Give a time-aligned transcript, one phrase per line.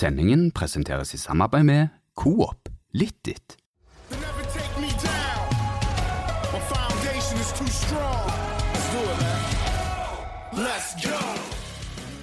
[0.00, 2.68] Sendingen presenteres i samarbeid med Coop
[3.28, 3.56] it, man.
[10.52, 11.59] Let's go.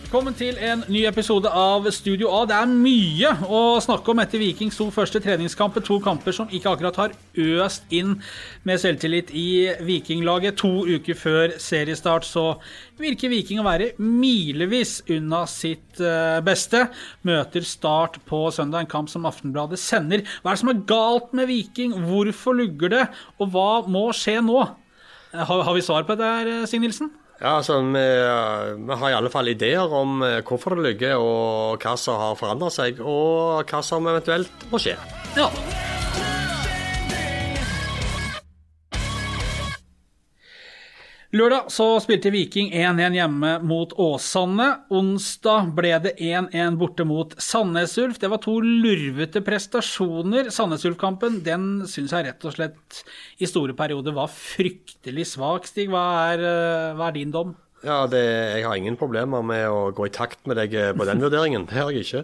[0.07, 2.46] Velkommen til en ny episode av Studio A.
[2.47, 5.83] Det er mye å snakke om etter Vikings to første treningskamper.
[5.83, 8.14] To kamper som ikke akkurat har øst inn
[8.64, 10.55] med selvtillit i Vikinglaget.
[10.64, 12.46] To uker før seriestart så
[13.04, 16.86] virker Viking å være milevis unna sitt eh, beste.
[17.28, 20.24] Møter Start på søndag, en kamp som Aftenbladet sender.
[20.39, 22.00] Hva er det som er galt med Viking?
[22.07, 23.05] Hvorfor lugger det?
[23.43, 24.69] Og hva må skje nå?
[25.36, 27.11] Eh, Har, vi svar på det her, Signe Nilsen?
[27.37, 28.05] Ja, altså, vi,
[28.87, 32.39] vi har i alle fall ideer om eh, hvorfor det ligger, og hva som har
[32.39, 34.97] forandret seg, og hva som eventuelt må skje.
[35.38, 35.52] Ja.
[41.38, 44.67] Lørdag så spilte Viking 1-1 hjemme mot Åsane.
[44.94, 48.17] Onsdag ble det 1-1 borte mot Sandnes Ulf.
[48.22, 50.50] Det var to lurvete prestasjoner.
[50.55, 53.02] Sandnes Ulf-kampen den syns jeg rett og slett
[53.44, 55.67] i store perioder var fryktelig svak.
[55.70, 57.53] Stig, hva er, eh, hva er din dom?
[57.84, 61.06] Ja, det, Jeg har ingen problemer med å gå i takt med deg eh, på
[61.06, 61.67] den vurderingen.
[61.67, 62.23] Det har jeg ikke.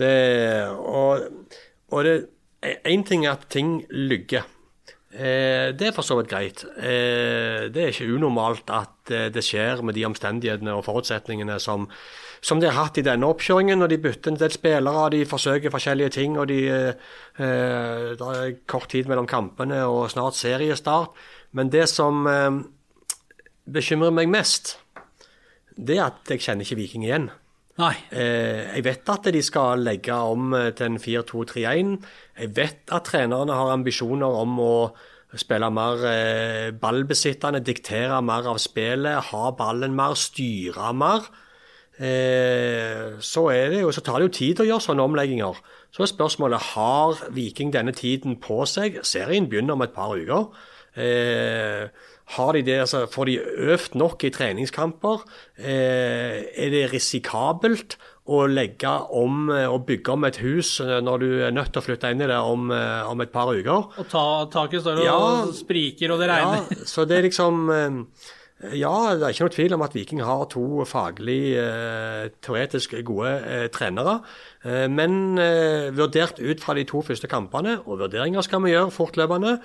[0.00, 0.14] Det,
[0.74, 1.28] og
[1.90, 2.16] og det
[2.60, 4.44] Én ting er at ting lygger.
[5.10, 6.62] Eh, det er for så vidt greit.
[6.78, 11.88] Eh, det er ikke unormalt at eh, det skjer med de omstendighetene og forutsetningene som,
[12.38, 13.82] som de har hatt i denne oppkjøringen.
[13.82, 18.54] Når de bytter en del spillere, de forsøker forskjellige ting, og de, eh, det er
[18.70, 21.18] kort tid mellom kampene og snart seriestart.
[21.58, 22.62] Men det som eh,
[23.66, 24.76] bekymrer meg mest,
[25.74, 27.30] det er at jeg kjenner ikke Viking igjen.
[27.80, 27.94] Nei.
[28.12, 31.94] Eh, jeg vet at de skal legge om eh, til en 4-2-3-1.
[32.42, 34.74] Jeg vet at trenerne har ambisjoner om å
[35.38, 41.30] spille mer eh, ballbesittende, diktere mer av spillet, ha ballen mer, styre mer.
[42.00, 45.58] Så, jo, så tar det jo tid å gjøre sånne omlegginger.
[45.92, 48.96] Så er spørsmålet har Viking denne tiden på seg.
[49.04, 50.46] Serien begynner om et par uker.
[50.96, 51.86] Eh,
[52.36, 53.38] har de det, altså, får de
[53.74, 55.22] øvd nok i treningskamper?
[55.58, 57.96] Eh, er det risikabelt
[58.30, 61.82] å legge om eh, og bygge om et hus eh, når du er nødt til
[61.82, 63.88] å flytte inn i det om, eh, om et par uker?
[63.98, 65.16] Og ta, taket står og Ja.
[65.56, 66.68] spriker, og det regner.
[66.70, 67.98] Ja, så det er liksom eh,
[68.76, 73.30] Ja, det er ikke noe tvil om at Viking har to faglig, eh, teoretisk gode
[73.40, 74.18] eh, trenere.
[74.60, 78.92] Eh, men eh, vurdert ut fra de to første kampene, og vurderinger skal vi gjøre
[78.92, 79.56] fortløpende,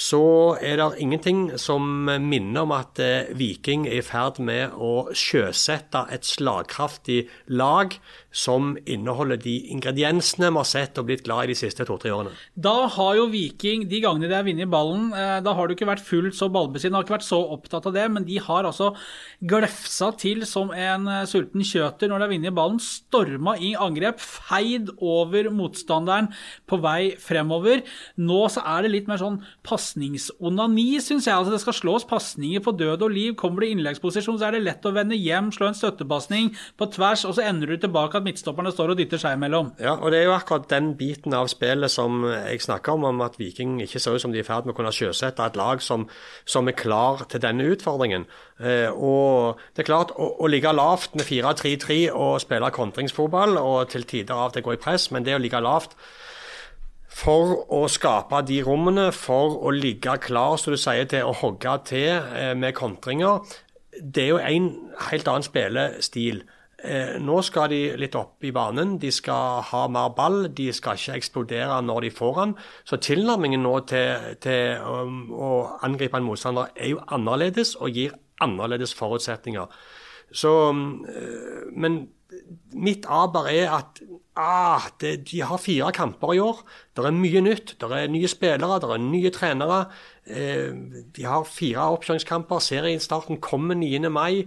[0.00, 5.10] så er det ingenting som minner om at eh, Viking er i ferd med å
[5.14, 7.94] sjøsette et slagkraftig lag
[8.34, 12.34] som inneholder de ingrediensene vi har sett og blitt glad i de siste to-tre årene.
[12.54, 16.06] Da har jo Viking, de gangene de har vunnet ballen, da har du ikke vært
[16.06, 18.92] fullt så ballbesittende, har ikke vært så opptatt av det, men de har altså
[19.42, 24.90] glefsa til som en sulten kjøter når de har vunnet ballen, storma i angrep, feid
[24.98, 26.30] over motstanderen
[26.70, 27.84] på vei fremover.
[28.20, 31.36] Nå så er det litt mer sånn pasningsonani, syns jeg.
[31.36, 33.34] Altså det skal slås pasninger på død og liv.
[33.40, 36.90] Kommer det i innleggsposisjon, så er det lett å vende hjem, slå en støttepasning på
[36.94, 39.72] tvers, og så ender du tilbake at midtstopperne står og dytter seg imellom.
[39.82, 43.24] Ja, og det er jo akkurat den biten av spillet som jeg snakker om, om
[43.26, 45.58] at Viking ikke ser ut som de er i ferd med å kunne sjøsette et
[45.58, 46.06] lag som,
[46.48, 48.26] som er klar til denne utfordringen.
[48.60, 53.90] Eh, og det er klart, å, å ligge lavt med 4-3-3 og spille kontringsfotball, og
[53.92, 55.96] til tider av og til gå i press, men det å ligge lavt
[57.10, 61.74] for å skape de rommene, for å ligge klar, som du sier, til å hogge
[61.90, 63.42] til eh, med kontringer,
[64.00, 64.70] det er jo en
[65.10, 66.44] helt annen spillestil.
[66.80, 70.96] Eh, nå skal de litt opp i banen, de skal ha mer ball, de skal
[70.96, 72.54] ikke eksplodere når de får den.
[72.88, 75.50] Så tilnærmingen nå til, til um, å
[75.84, 79.68] angripe en motstander er jo annerledes og gir annerledes forutsetninger.
[80.32, 82.06] Så, eh, men
[82.72, 84.00] mitt aber er at
[84.38, 86.62] ah, det, de har fire kamper i år.
[86.96, 87.74] Det er mye nytt.
[87.80, 89.80] Det er nye spillere, det er nye trenere.
[90.26, 90.70] Eh,
[91.16, 92.62] de har fire oppkjøringskamper.
[92.64, 94.08] Seriestarten kommer 9.
[94.08, 94.46] mai.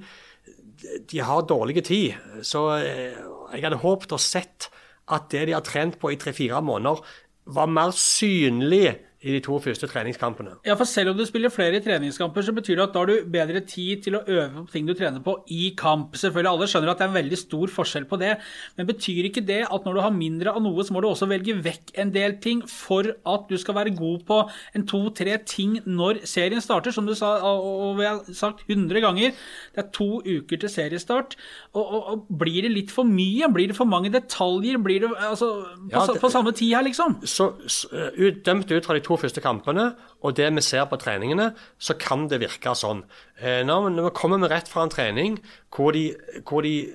[1.11, 2.15] De har dårlig tid.
[2.41, 3.19] Så eh,
[3.53, 4.69] jeg hadde håpet og sett
[5.11, 7.03] at det de har trent på i tre-fire måneder,
[7.43, 10.57] var mer synlig i de to første treningskampene.
[10.67, 13.29] Ja, for selv om du spiller flere treningskamper, så betyr det at da har du
[13.31, 16.17] bedre tid til å øve på ting du trener på i kamp.
[16.19, 18.33] Selvfølgelig, alle skjønner at det er en veldig stor forskjell på det,
[18.77, 21.29] men betyr ikke det at når du har mindre av noe, så må du også
[21.31, 24.41] velge vekk en del ting for at du skal være god på
[24.75, 26.91] en to-tre ting når serien starter?
[26.91, 29.31] Som du sa, og vi har sagt 100 ganger,
[29.73, 31.37] det er to uker til seriestart.
[31.73, 33.47] Og, og, og blir det litt for mye?
[33.55, 34.77] Blir det for mange detaljer?
[34.83, 37.21] Blir det altså på, Ja, det- på samme tid her, liksom?
[37.23, 37.87] Så, så
[38.19, 39.89] ut, Dømt ut fra de to første kampene
[40.21, 43.03] og det vi ser på treningene, så kan det virke sånn.
[43.39, 45.39] Eh, når, vi kommer rett fra en trening
[45.73, 46.11] hvor de,
[46.47, 46.91] hvor de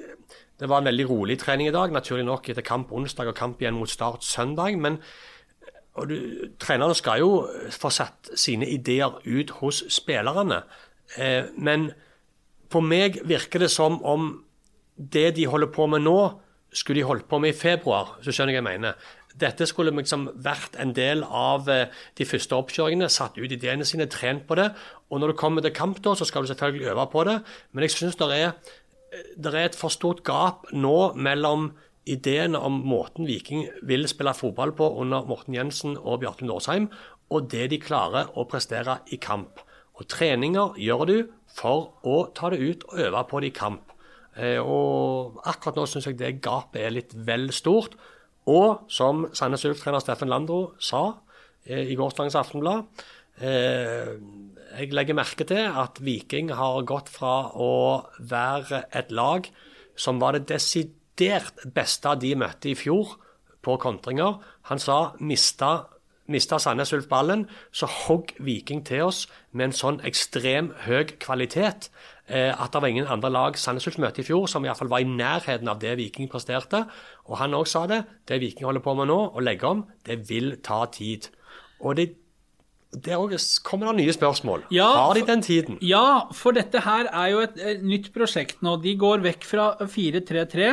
[0.59, 3.61] Det var en veldig rolig trening i dag, naturlig nok etter kamp onsdag og kamp
[3.63, 4.75] igjen mot Start søndag.
[4.75, 4.99] Men
[5.95, 6.17] og du,
[6.59, 7.31] trenerne skal jo
[7.71, 10.63] få satt sine ideer ut hos spillerne.
[11.17, 11.93] Eh, men
[12.71, 14.45] på meg virker det som om
[14.99, 16.19] det de holder på med nå,
[16.75, 19.07] skulle de holdt på med i februar, så skjønner jeg hva jeg mener.
[19.39, 24.09] Dette skulle liksom vært en del av eh, de første oppkjøringene, satt ut ideene sine,
[24.11, 24.71] trent på det.
[25.11, 27.39] Og når du kommer til kamp, da, så skal du selvfølgelig øve på det.
[27.73, 28.57] Men jeg syns det er,
[29.37, 31.71] det er et for stort gap nå mellom
[32.09, 36.89] ideene om måten Viking vil spille fotball på under Morten Jensen og Bjartun Årsheim,
[37.29, 39.61] og det de klarer å prestere i kamp.
[39.99, 41.17] Og treninger gjør du
[41.53, 43.93] for å ta det ut og øve på det i kamp.
[44.39, 47.97] Eh, og akkurat nå syns jeg det gapet er litt vel stort.
[48.49, 51.03] Og som Sandnes Ulf-trener Steffen Landro sa
[51.67, 53.05] eh, i gårsdagens Aftenblad
[53.45, 54.15] eh,
[54.79, 57.73] Jeg legger merke til at Viking har gått fra å
[58.19, 59.49] være et lag
[59.99, 63.17] som var det desidert beste de møtte i fjor
[63.65, 64.39] på kontringer.
[64.71, 65.89] Han sa mista
[66.29, 69.23] Mista Sandnes Ulf ballen, så hogg Viking til oss
[69.57, 71.89] med en sånn ekstrem høy kvalitet
[72.29, 74.91] at det var ingen andre lag Sandnes Ulf møtte i fjor som i hvert fall
[74.93, 76.83] var i nærheten av det Viking presterte.
[77.25, 78.03] Og han òg sa det.
[78.29, 81.31] Det Viking holder på med nå, å legge om, det vil ta tid.
[81.81, 82.11] Og det
[82.89, 83.21] der
[83.69, 84.63] kommer det nye spørsmål.
[84.73, 85.77] Ja, Har de den tiden?
[85.85, 88.79] Ja, for dette her er jo et, et nytt prosjekt nå.
[88.81, 90.71] De går vekk fra 4-3-3,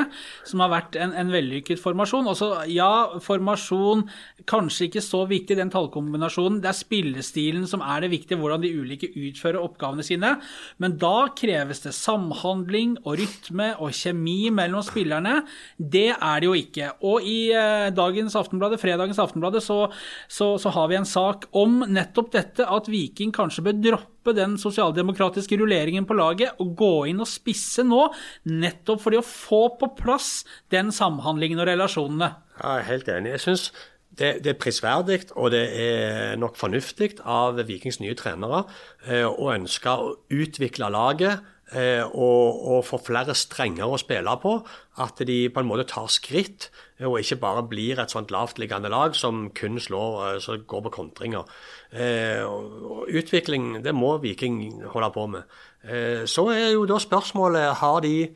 [0.48, 2.30] som har vært en, en vellykket formasjon.
[2.32, 4.06] Også, ja, formasjon
[4.48, 6.62] kanskje ikke så viktig, den tallkombinasjonen.
[6.64, 10.38] Det er spillestilen som er det viktige, hvordan de ulike utfører oppgavene sine.
[10.80, 15.42] Men da kreves det samhandling og rytme og kjemi mellom spillerne.
[15.76, 16.94] Det er det jo ikke.
[17.04, 19.82] Og i eh, dagens Aftenbladet, fredagens Aftenbladet så,
[20.32, 24.56] så, så har vi en sak om nettopp dette at Viking kanskje bør droppe den
[24.62, 28.07] sosialdemokratiske rulleringen på laget og gå inn og spisse nå,
[28.52, 30.44] nettopp fordi å få på plass
[30.74, 32.31] den samhandlingen og relasjonene.
[32.60, 33.36] Jeg er helt enig.
[33.36, 33.66] Jeg synes
[34.16, 38.63] det, det, er prisverdig og det er nok fornuftig av Vikings nye trenere
[39.08, 44.52] eh, å ønske å utvikle laget og, og får flere strenger å spille på.
[45.02, 46.70] At de på en måte tar skritt
[47.04, 51.44] og ikke bare blir et sånt lavtliggende lag som kun slår, så går på kontringer.
[51.92, 52.46] Eh,
[53.12, 55.44] utvikling, det må Viking holde på med.
[55.84, 58.30] Eh, så er jo da spørsmålet har de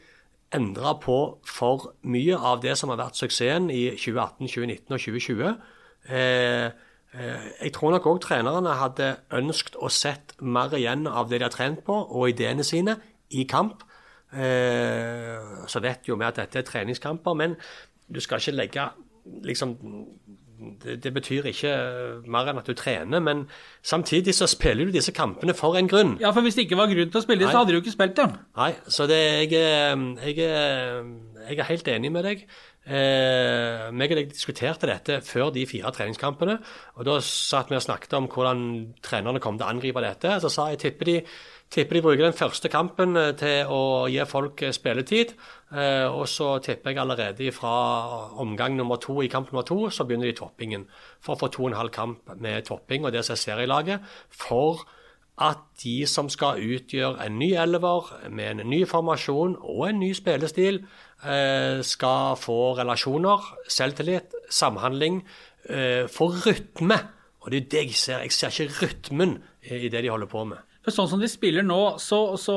[0.56, 5.56] endra på for mye av det som har vært suksessen i 2018, 2019 og 2020.
[6.10, 6.70] Eh,
[7.10, 11.56] jeg tror nok òg trenerne hadde ønskt å sett mer igjen av det de har
[11.56, 13.00] trent på, og ideene sine,
[13.32, 13.84] i kamp.
[14.30, 17.56] Så vet jo vi at dette er treningskamper, men
[18.14, 18.84] du skal ikke legge
[19.46, 19.78] liksom
[20.84, 21.74] det, det, betyr ikke
[22.28, 23.46] mer enn at du trener, men
[23.86, 26.18] samtidig så spiller du disse kampene for en grunn.
[26.22, 27.96] Ja, for hvis det ikke var grunn til å spille, dem, så hadde du ikke
[27.96, 28.36] spilt dem.
[28.60, 32.44] Nei, så det, jeg, jeg, jeg, er helt enig med deg.
[32.90, 36.58] Eh, meg og deg diskuterte dette før de fire treningskampene.
[36.98, 38.64] og Da satt vi og snakket om hvordan
[39.06, 40.40] trenerne kom til å angripe dette.
[40.44, 41.18] Så sa jeg tipper de
[41.70, 45.34] tipper de bruker den første kampen eh, til å gi folk eh, spilletid.
[45.70, 47.74] Eh, og så tipper jeg allerede fra
[48.42, 50.88] omgang nummer to i kamp nummer to, så begynner de toppingen.
[51.22, 54.16] For å få to og en halv kamp med topping og det som er serielaget.
[54.34, 54.82] For
[55.40, 60.10] at de som skal utgjøre en ny elver med en ny formasjon og en ny
[60.18, 60.82] spillestil,
[61.88, 65.22] skal få relasjoner, selvtillit, samhandling,
[66.12, 67.00] få rytme.
[67.40, 68.26] Og det er det jeg ser.
[68.28, 70.69] Jeg ser ikke rytmen i det de holder på med.
[70.90, 72.56] For sånn som de spiller nå, så, så,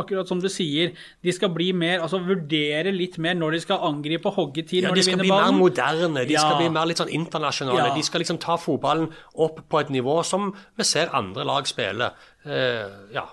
[0.00, 0.90] akkurat som du sier,
[1.22, 4.82] de skal bli mer, altså vurdere litt mer når de skal angripe og hogge til
[4.82, 5.30] ja, når de, de vinner ballen.
[5.30, 6.44] De skal bli mer moderne, de ja.
[6.44, 7.90] skal bli mer litt sånn internasjonale.
[7.92, 7.96] Ja.
[7.96, 12.10] De skal liksom ta fotballen opp på et nivå som vi ser andre lag spille.
[12.42, 13.28] Uh, ja.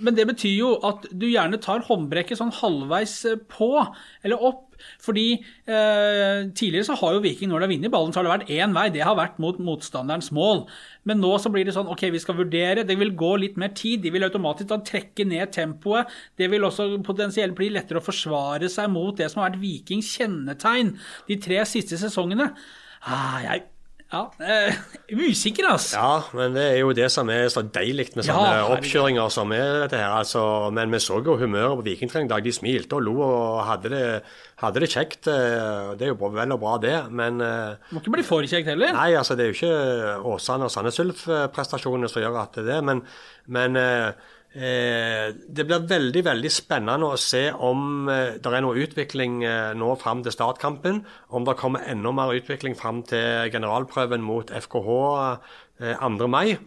[0.00, 3.70] Men det betyr jo at du gjerne tar håndbrekket sånn halvveis på,
[4.26, 4.66] eller opp.
[5.02, 8.34] Fordi eh, tidligere så har jo Viking, når de har vunnet ballen, så har det
[8.34, 8.86] vært én vei.
[8.94, 10.64] Det har vært mot motstanderens mål.
[11.08, 12.86] Men nå så blir det sånn OK, vi skal vurdere.
[12.88, 14.04] Det vil gå litt mer tid.
[14.04, 16.10] De vil automatisk da trekke ned tempoet.
[16.38, 20.14] Det vil også potensielt bli lettere å forsvare seg mot det som har vært Vikings
[20.18, 20.94] kjennetegn
[21.28, 22.52] de tre siste sesongene.
[23.00, 23.68] Ah, jeg
[24.10, 24.78] ja, eh,
[25.14, 25.96] Usikker, altså.
[25.96, 29.54] Ja, men det er jo det som er så deilig med sånne ja, oppkjøringer som
[29.54, 30.16] er dette her.
[30.18, 30.42] Altså,
[30.74, 32.46] men vi så jo humøret på Vikingtrening i dag.
[32.46, 34.02] De smilte og lo og hadde det,
[34.64, 35.30] hadde det, kjekt.
[35.30, 38.72] Eh, det er jo vel og bra, det, men eh, Må ikke bli for kjekt
[38.72, 38.96] heller?
[38.98, 42.72] Nei, altså det er jo ikke Åsane og Sandnes Ulf-prestasjonene som gjør at det er
[42.74, 43.06] det, men,
[43.46, 44.12] men Eh,
[44.52, 49.92] det blir veldig veldig spennende å se om eh, det er noe utvikling eh, nå
[50.00, 51.04] fram til startkampen.
[51.30, 54.96] Om det kommer enda mer utvikling fram til generalprøven mot FKH
[55.80, 56.26] 2.
[56.28, 56.58] mai.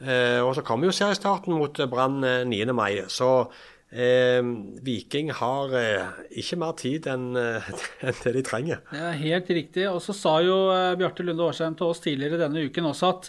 [0.00, 2.72] Og så kommer jo seriestarten mot Brann 9.
[2.72, 3.02] mai.
[3.12, 3.50] Så
[3.90, 4.38] Eh,
[4.86, 7.70] Viking har eh, ikke mer tid enn eh,
[8.22, 8.84] det de trenger.
[8.92, 9.88] Det er helt riktig.
[9.90, 13.28] Og så sa jo eh, Bjarte Lunde Årsheim til oss tidligere denne uken også at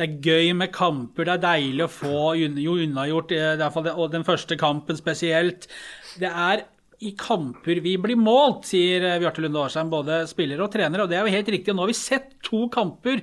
[0.00, 4.26] det er gøy med kamper, det er deilig å få jo unnagjort, eh, og den
[4.26, 5.70] første kampen spesielt.
[6.18, 6.66] Det er
[7.00, 11.04] i kamper vi blir målt, sier eh, Bjarte Lunde Årsheim, både spiller og trener.
[11.04, 11.72] Og det er jo helt riktig.
[11.72, 13.22] Og nå har vi sett to kamper.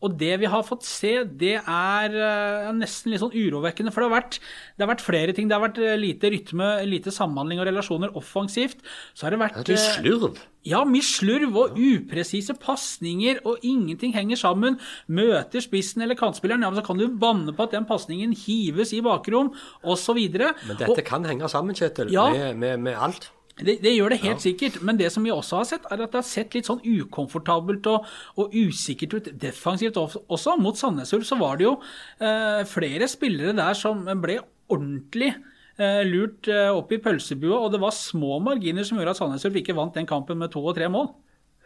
[0.00, 3.92] Og det vi har fått se, det er eh, nesten litt sånn urovekkende.
[3.92, 4.38] For det har, vært,
[4.78, 5.48] det har vært flere ting.
[5.50, 8.80] Det har vært eh, lite rytme, lite samhandling og relasjoner offensivt.
[9.12, 10.38] Så har det vært Det er eh, slurv.
[10.64, 14.78] ja, mye slurv og upresise pasninger, og ingenting henger sammen.
[15.12, 18.94] Møter spissen eller kantspilleren, ja, men så kan du banne på at den pasningen hives
[18.96, 19.52] i bakrom,
[19.84, 20.16] osv.
[20.16, 22.30] Men dette kan henge sammen, Kjetil, Ja.
[22.32, 23.28] med, med, med alt.
[23.66, 26.12] Det, det gjør det helt sikkert, men det som vi også har sett, er at
[26.12, 28.08] det har sett litt sånn ukomfortabelt og,
[28.40, 30.56] og usikkert ut defensivt også.
[30.60, 31.76] Mot Sandnes Ulf så var det jo
[32.22, 34.40] eh, flere spillere der som ble
[34.70, 39.22] ordentlig eh, lurt eh, opp i pølsebua, og det var små marginer som gjorde at
[39.22, 41.12] Sandnes Ulf ikke vant den kampen med to og tre mål.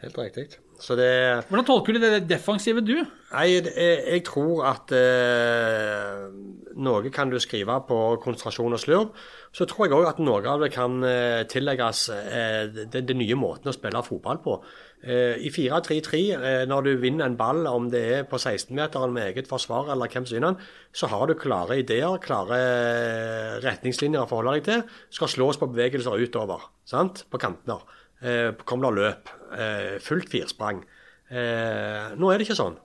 [0.05, 0.64] Helt riktig.
[0.81, 1.11] Så det
[1.49, 2.97] Hvordan tolker du det defensive, du?
[3.35, 6.27] Nei, jeg, jeg tror at eh,
[6.75, 9.25] noe kan du skrive på konsentrasjon og slurv.
[9.55, 13.71] Så tror jeg òg at noe av det kan eh, tillegges eh, den, nye måten
[13.71, 14.57] å spille fotball på.
[15.03, 19.31] Eh, I 4-3-3, eh, når du vinner en ball, om det er på 16-meteren med
[19.31, 24.25] eget forsvar eller hvem som vinner den, så har du klare ideer, klare eh, retningslinjer
[24.25, 24.87] å forholde deg til.
[25.15, 27.27] Skal slås på bevegelser utover, sant?
[27.31, 27.83] på kanter.
[28.25, 29.29] Eh, kommer det løp.
[29.53, 30.81] Eh, fullt firsprang.
[31.29, 32.79] Eh, nå er det ikke sånn.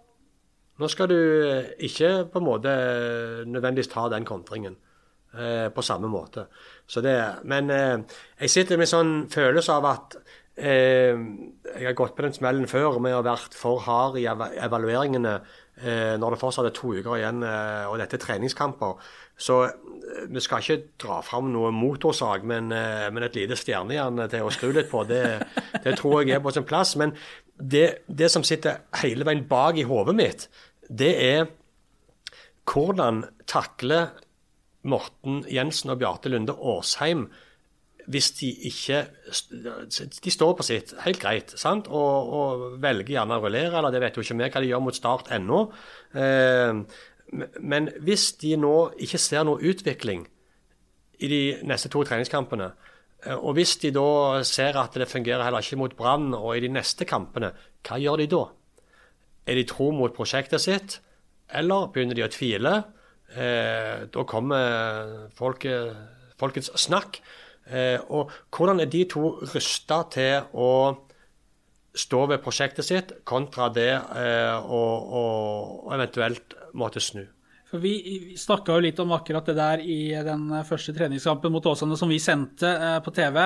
[0.80, 2.74] Nå skal du eh, ikke på en måte
[3.48, 4.76] nødvendigvis ta den kontringen
[5.36, 6.48] eh, på samme måte.
[6.92, 7.16] Det,
[7.48, 7.98] men eh,
[8.42, 10.20] jeg sitter med en sånn følelse av at
[10.60, 14.28] eh, jeg har gått på den smellen før med å ha vært for hard i
[14.28, 15.58] eva evalueringene eh,
[16.20, 19.12] når det fortsatt er to uker igjen eh, og dette er treningskamper.
[19.40, 24.26] Så eh, vi skal ikke dra fram noe motorsag, men, eh, men et lite stjernejern
[24.32, 25.24] til å skru litt på, det,
[25.86, 26.96] det tror jeg er på sin plass.
[27.00, 27.16] Men
[27.56, 30.50] det, det som sitter hele veien bak i hodet mitt,
[30.90, 31.48] det er
[32.70, 34.12] hvordan takler
[34.90, 37.28] Morten Jensen og Bjarte Lunde Årsheim
[38.10, 39.04] hvis de ikke
[40.24, 41.88] De står på sitt, helt greit, sant?
[41.94, 44.84] Og, og velger gjerne å rullere, eller det vet jo ikke vi hva de gjør
[44.86, 45.62] mot Start ennå.
[46.18, 46.82] Eh,
[47.62, 48.76] men hvis de nå
[49.06, 50.24] ikke ser noe utvikling
[51.20, 52.72] i de neste to treningskampene,
[53.26, 56.64] eh, og hvis de da ser at det fungerer heller ikke mot Brann og i
[56.66, 57.52] de neste kampene,
[57.86, 58.46] hva gjør de da?
[59.50, 60.98] Er de tro mot prosjektet sitt,
[61.50, 62.74] eller begynner de å tvile?
[63.38, 65.94] Eh, da kommer folket,
[66.42, 67.22] folkets snakk.
[67.70, 70.70] Eh, og hvordan er de to rusta til å
[72.00, 74.84] stå ved prosjektet sitt, kontra det eh, å,
[75.22, 75.26] å,
[75.90, 77.26] å eventuelt måtte snu?
[77.70, 77.94] For Vi,
[78.40, 82.18] snakka jo litt om akkurat det der i den første treningskampen mot Åsane som vi
[82.22, 83.44] sendte eh, på TV.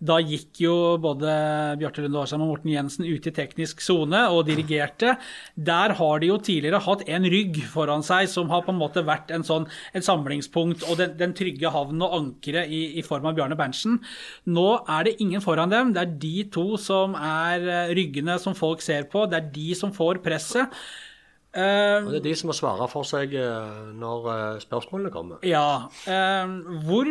[0.00, 1.28] Da gikk jo både
[1.76, 5.12] Bjarte Lunde Årsheim og Morten Jensen ut i teknisk sone og dirigerte.
[5.60, 9.04] Der har de jo tidligere hatt en rygg foran seg som har på en måte
[9.04, 13.28] vært en sånn, et samlingspunkt og den, den trygge havnen og ankeret i, i form
[13.28, 14.00] av Bjarne Berntsen.
[14.48, 15.92] Nå er det ingen foran dem.
[15.92, 19.28] Det er de to som er eh, ryggene som folk ser på.
[19.28, 20.80] Det er de som får presset.
[21.50, 25.40] Eh, Og Det er de som må svare for seg uh, når uh, spørsmålene kommer.
[25.42, 25.88] Ja.
[26.06, 26.52] Eh,
[26.86, 27.08] hvor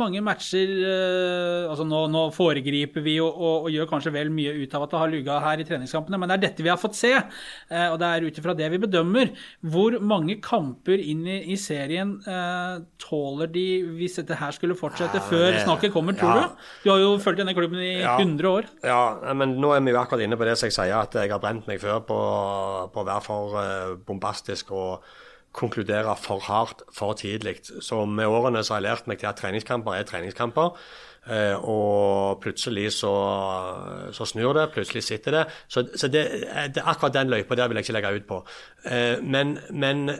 [0.00, 4.54] mange matcher eh, altså nå, nå foregriper vi og, og, og gjør kanskje vel mye
[4.62, 6.80] ut av at det har luga her i treningskampene, men det er dette vi har
[6.80, 7.12] fått se.
[7.16, 9.34] Og det er ut ifra det vi bedømmer.
[9.72, 12.14] Hvor mange kamper inn i, i serien
[13.02, 13.66] tåler de
[13.98, 16.46] hvis dette her skulle fortsette, Ja, før det- snakket kommer, tror ja.
[16.48, 16.64] du?
[16.84, 18.16] Du har jo fulgt denne klubben i Ja.
[18.18, 18.64] 100 år.
[18.84, 21.30] Ja, men nå er vi jo akkurat inne på det som jeg sier, at jeg
[21.30, 22.18] har brent meg før på,
[22.94, 23.56] på hver for
[24.06, 25.04] bombastisk og
[25.56, 27.56] konkludere for hardt for tidlig.
[27.80, 30.70] Så med årene så har jeg lært meg til at treningskamper er treningskamper.
[31.26, 33.14] eh, og plutselig så,
[34.12, 35.44] så snur det, plutselig sitter det.
[35.68, 36.24] Så, så det,
[36.74, 38.46] det er akkurat den løypa der vil jeg ikke legge ut på.
[38.84, 40.10] Eh, men, men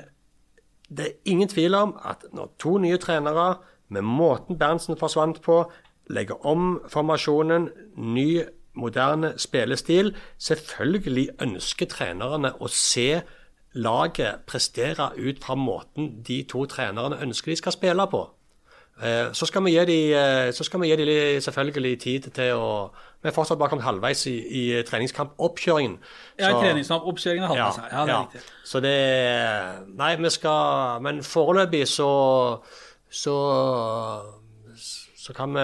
[0.88, 3.56] det er ingen tvil om at når to nye trenere,
[3.88, 5.70] med måten Berntsen forsvant på,
[6.10, 8.42] legger om formasjonen, ny,
[8.76, 13.22] moderne spillestil Selvfølgelig ønsker trenerne å se
[13.76, 18.22] laget prestere ut fra måten de to trenerne ønsker de skal spille på.
[19.02, 20.46] Eh, Så skal vi gi de, eh,
[20.96, 22.90] de selvfølgelig tid til å
[23.22, 25.98] Vi er fortsatt bare kommet halvveis i, i treningskampoppkjøringen.
[26.38, 27.70] Ja, i Så- treningsoppkjøringen hadde ja.
[27.92, 28.22] Ja, det er ja.
[28.22, 28.40] riktig.
[28.64, 32.10] Så det Nei, vi skal Men foreløpig så
[33.10, 33.36] Så
[34.76, 35.60] Så kan vi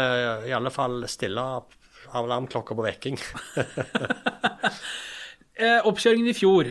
[0.49, 1.41] i alle fall stille
[2.15, 3.19] alarmklokka på vekking.
[5.63, 6.65] Eh, oppkjøringen i fjor.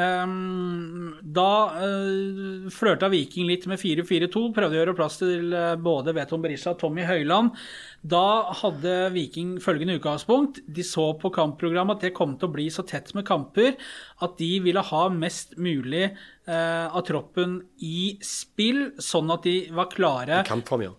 [0.00, 6.14] Ehm, da uh, flørta Viking litt med 4-4-2, prøvde å gjøre plass til eh, både
[6.16, 7.52] Veton Berisha og Tommy Høiland.
[8.00, 10.62] Da hadde Viking følgende utgangspunkt.
[10.64, 13.76] De så på kampprogrammet at det kom til å bli så tett med kamper
[14.24, 16.08] at de ville ha mest mulig
[16.48, 20.40] uh, av troppen i spill, sånn at de var klare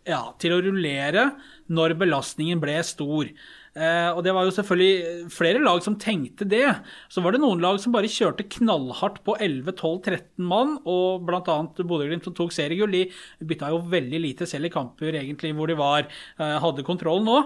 [0.05, 1.31] ja, til å rullere
[1.73, 3.33] når belastningen ble stor.
[3.73, 6.65] Eh, og det var jo selvfølgelig flere lag som tenkte det.
[7.09, 11.57] Så var det noen lag som bare kjørte knallhardt på 11-12-13 mann, og bl.a.
[11.81, 12.93] Bodø-Glimt som tok seriegull.
[12.93, 16.05] De bytta jo veldig lite selv i kamper egentlig hvor de var,
[16.37, 17.39] eh, hadde kontroll nå.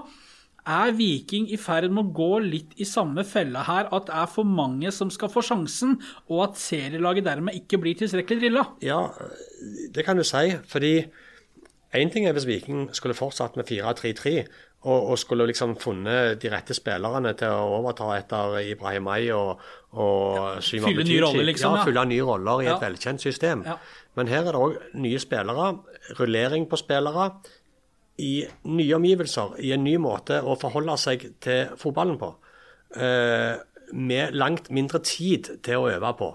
[0.67, 4.27] Er Viking i ferd med å gå litt i samme felle her, at det er
[4.27, 5.95] for mange som skal få sjansen,
[6.27, 8.65] og at serielaget dermed ikke blir tilstrekkelig drilla?
[8.83, 9.05] Ja,
[9.95, 10.57] det kan du si.
[10.67, 10.91] Fordi
[11.95, 14.43] én ting er hvis Viking skulle fortsatt med 4-3-3
[14.85, 19.63] og, og, skulle liksom funnet de rette spillerne til å overta etter Ibrahimay og,
[19.97, 21.77] og Syma Fylle nye roller, liksom?
[21.79, 22.75] Ja, fylle nye roller i Ja.
[22.75, 23.63] et velkjent system.
[23.65, 23.77] Ja.
[24.15, 25.71] Men her er det òg nye spillere,
[26.19, 27.31] rullering på spillere,
[28.17, 32.31] i nye omgivelser, i en ny måte å forholde seg til fotballen på.
[32.97, 33.57] Eh,
[33.93, 36.31] med langt mindre tid til å øve på.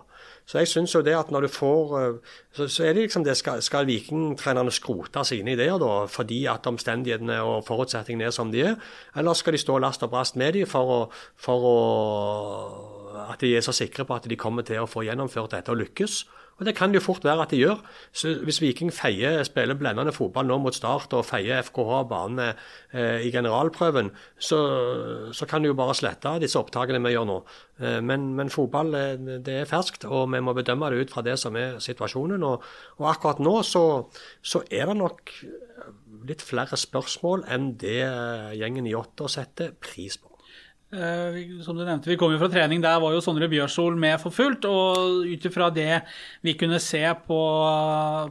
[0.53, 3.25] Så jeg syns jo det at når du får eh, Så, så er det liksom
[3.25, 8.53] det Skal, skal vikingtrenerne skrote sine ideer da, fordi at omstendighetene og forutsetningene er som
[8.53, 8.75] de er,
[9.17, 11.01] eller skal de stå last og brast med dem for, å,
[11.41, 11.79] for å,
[13.29, 15.81] at de er så sikre på at de kommer til å få gjennomført dette og
[15.83, 16.23] lykkes?
[16.61, 17.81] Og Det kan det jo fort være at de gjør.
[18.13, 22.55] Så Hvis Viking feier spiller blendende fotball nå mot start og feier FKH av banen
[22.93, 24.61] eh, i generalprøven, så,
[25.33, 27.39] så kan du jo bare slette disse opptakene vi gjør nå.
[27.81, 31.25] Eh, men, men fotball eh, det er ferskt, og vi må bedømme det ut fra
[31.27, 32.45] det som er situasjonen.
[32.47, 32.63] Og,
[33.01, 33.85] og akkurat nå så,
[34.43, 35.35] så er det nok
[36.29, 40.32] litt flere spørsmål enn det eh, gjengen i åtter setter pris på.
[40.93, 44.21] Eh, som du nevnte, Vi kom jo fra trening, der var jo Sondre Bjørsol med
[44.21, 44.67] for fullt.
[44.69, 46.03] Og ut ifra det
[46.45, 47.39] vi kunne se på,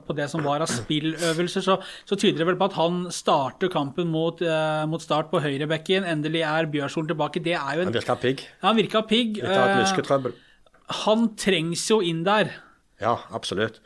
[0.05, 3.71] på det som var av spilløvelser, så, så tyder det vel på at han starter
[3.73, 6.05] kampen mot, eh, mot start på høyrebekken.
[6.05, 7.41] Endelig er Bjørsol tilbake.
[7.41, 8.45] Det er jo en, Han virka pigg.
[8.61, 9.41] ja, han virka pigg.
[9.41, 10.31] Eh,
[11.01, 12.53] han trengs jo inn der.
[13.01, 13.81] Ja, absolutt.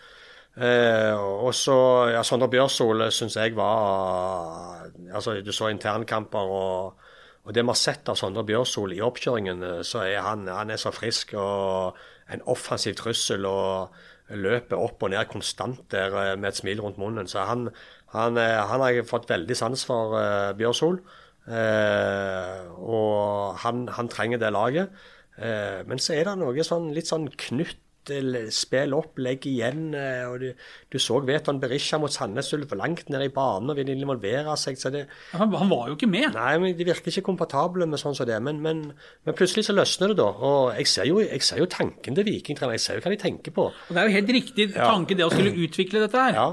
[0.55, 7.04] Eh, og så ja, Sondre Bjørsol syns jeg var altså Du så internkamper og,
[7.45, 10.73] og det vi har sett av Sondre Bjørsol i oppkjøringen, eh, så er han, han
[10.73, 11.99] er så frisk og
[12.33, 13.93] en offensiv trussel og
[14.33, 17.29] løper opp og ned konstant der eh, med et smil rundt munnen.
[17.29, 17.69] Så han,
[18.15, 20.17] han, eh, han har jeg fått veldig sans for,
[20.57, 20.99] Bjørsol.
[21.45, 25.05] Eh, og han, han trenger det laget.
[25.37, 27.81] Eh, men så er det noe sånn, litt sånn knytt
[28.13, 29.93] eller spill opp, legg igjen.
[29.95, 30.49] eh, og Du,
[30.91, 34.77] du så Veton Berisha mot Sandnes Ulf langt ned i banen og ville involvere seg.
[34.77, 36.33] så det, Han, han var jo ikke med.
[36.35, 38.41] Nei, men De virker ikke komfortable med sånn som det.
[38.43, 38.83] Men, men,
[39.25, 40.27] men plutselig så løsner det, da.
[40.31, 42.77] Og jeg ser jo, jeg ser jo tanken til Vikingtreneren.
[42.79, 43.69] Jeg ser jo hva de tenker på.
[43.71, 46.35] Og Det er jo helt riktig tanke, det å skulle utvikle dette her.
[46.37, 46.49] Ja.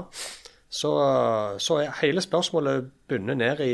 [0.73, 0.89] Så,
[1.61, 3.73] så hele spørsmålet bundet ned i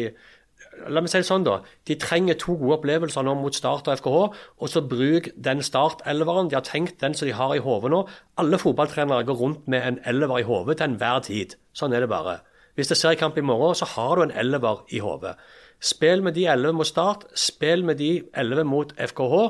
[0.87, 1.59] La meg si det sånn, da.
[1.89, 4.19] De trenger to gode opplevelser nå mot Start og FKH.
[4.63, 6.51] Og så bruk den Start-elveren.
[6.51, 8.03] De har tenkt den som de har i hodet nå.
[8.39, 11.57] Alle fotballtrenere går rundt med en elver i hodet til enhver tid.
[11.75, 12.39] Sånn er det bare.
[12.79, 15.35] Hvis det er seriekamp i morgen, så har du en elver i hodet.
[15.83, 17.25] Spill med de elleve mot Start.
[17.35, 19.43] Spill med de elleve mot FKH.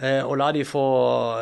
[0.00, 0.82] Eh, og la de få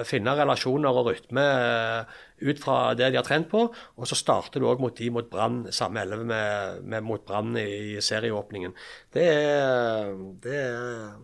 [0.09, 3.67] finne relasjoner og rytme eh, ut fra det de har trent på.
[3.99, 7.57] Og så starter du òg mot de mot Brann, samme elleve med, med mot Brann
[7.61, 8.75] i serieåpningen.
[9.15, 10.13] Det er,
[10.45, 11.17] det er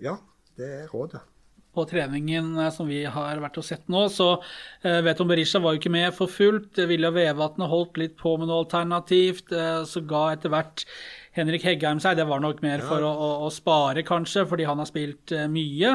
[0.00, 0.16] Ja,
[0.58, 1.20] det er rådet.
[1.74, 4.40] på treningen eh, som vi har vært og sett nå, så
[4.82, 6.80] eh, Veton Berisha var jo ikke med for fullt.
[6.90, 9.52] Vilja Vevatnet holdt litt på med noe alternativt.
[9.52, 10.82] Eh, så ga etter hvert
[11.38, 12.18] Henrik Heggheim seg.
[12.18, 15.46] Det var nok mer for å, å, å spare, kanskje, fordi han har spilt uh,
[15.50, 15.94] mye.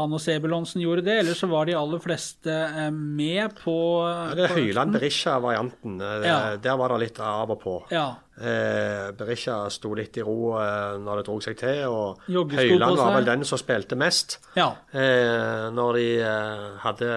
[0.00, 1.18] Han og Sebulonsen gjorde det.
[1.22, 6.00] Ellers så var de aller fleste uh, med på Ja, det er Høyland-Berisha-varianten.
[6.00, 6.38] Eh, Ja.
[6.60, 7.76] Der var det litt av og på.
[7.94, 8.08] Ja.
[8.40, 12.22] Eh, Berisha sto litt i ro eh, når det drog seg til, og
[12.56, 14.70] Høyland var vel den som spilte mest Ja.
[14.96, 17.10] eh, når de eh, hadde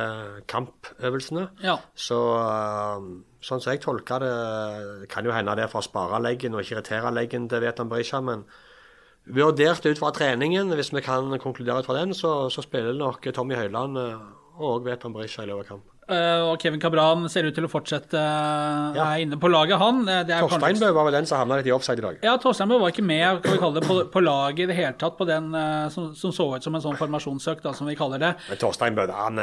[0.51, 1.45] kampøvelsene.
[1.63, 1.77] Ja.
[1.95, 3.07] Så eh,
[3.43, 6.63] sånn som jeg tolker det, kan jo hende det er for å spare leggen og
[6.65, 8.43] ikke irritere leggen til Vetan Berisha, men
[9.31, 13.23] vurdert ut fra treningen, hvis vi kan konkludere ut fra den, så, så spiller nok
[13.31, 15.92] Tommy Høyland eh, og Vetan Berisha i løpet av kampen.
[16.09, 19.05] Eh, og Kevin Cabran ser ut til å fortsette ja.
[19.05, 20.01] er inne på laget, han.
[20.07, 22.17] Eh, Det er kanskje- Torsteinbø var vel den som havna litt i offside i dag.
[22.23, 24.93] Ja, Torsteinbø var ikke med kan vi kalle det, på, på laget i det hele
[24.99, 27.95] tatt, på den eh, som, som så ut som en sånn formasjonsøkt, da, som vi
[27.95, 28.33] kaller det.
[28.49, 29.39] Men Torsteinbø, han,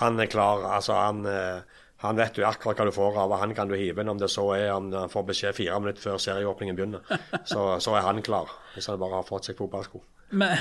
[0.00, 0.66] han er klar.
[0.78, 4.00] Altså, han, eh, han vet jo akkurat hva du får av, han kan du hive
[4.02, 7.04] inn om det så er om han får beskjed fire minutter før serieåpningen begynner.
[7.44, 10.00] Så, så er han klar, hvis han bare har fått seg fotballsko.
[10.32, 10.56] Men,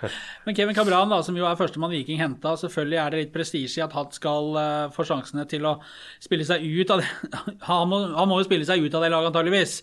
[0.44, 3.84] Men Kevin Cabran, da, som jo er førstemann Viking henta, selvfølgelig er det litt prestisje
[3.84, 5.76] at han skal uh, få sjansene til å
[6.22, 7.34] spille seg ut av det.
[7.70, 9.76] Han må jo spille seg ut av det laget, antageligvis.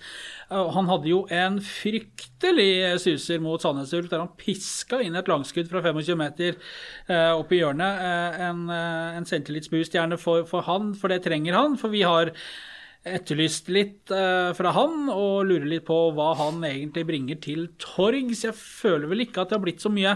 [0.49, 5.29] Uh, han hadde jo en fryktelig suser mot Sandnes Ulf, der han piska inn et
[5.31, 6.59] langskudd fra 25 meter
[7.09, 8.03] uh, opp i hjørnet.
[8.43, 11.77] en en selvtillitsboost gjerne for, for han, for det trenger han.
[11.79, 12.33] For vi har
[13.03, 18.45] etterlyst litt uh, fra han, og lurer litt på hva han egentlig bringer til torgs.
[18.47, 20.15] Jeg føler vel ikke at det har blitt så mye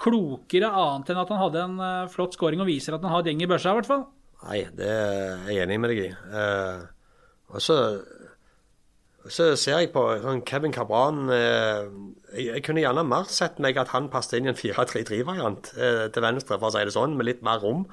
[0.00, 3.30] klokere, annet enn at han hadde en uh, flott scoring og viser at han har
[3.30, 4.04] gjeng i børsa, i hvert fall.
[4.44, 6.10] Nei, det er jeg enig med deg i.
[6.34, 6.82] Uh,
[7.54, 7.78] og så,
[9.30, 11.86] ser jeg på sånn Kevin Cabran jeg,
[12.34, 16.58] jeg, kunne gjerne mer sett meg at han passet inn i en 4-3-3-variant til venstre,
[16.58, 17.86] for å si det sånn, med litt mer rom